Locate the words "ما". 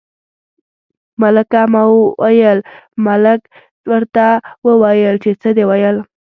1.73-1.83